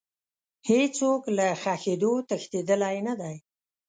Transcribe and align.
هیڅ 0.69 0.89
څوک 0.99 1.21
له 1.37 1.47
ښخېدو 1.61 2.13
تښتېدلی 2.29 2.97
نه 3.07 3.13
دی. 3.21 3.35